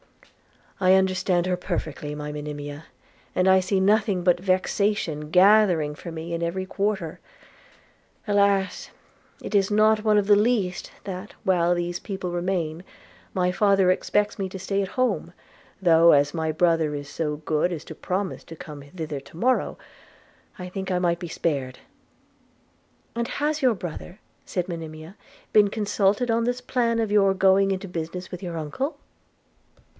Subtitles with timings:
[0.83, 2.85] 'I understand her perfectly, my Monimia,
[3.35, 7.19] and I see nothing but vexation gathering for me in every quarter.
[8.27, 8.89] Alas!
[9.43, 12.83] it is not one of the least, that, while these people remain,
[13.31, 15.33] my father expects me to stay at home;
[15.79, 19.77] though, as my brother is so good as to promise to come thither to morrow,
[20.57, 21.77] I think I might be spared.'
[23.15, 25.15] 'And has your brother,' said Monimia,
[25.53, 28.97] 'been consulted on this plan of your going into business with your uncle?'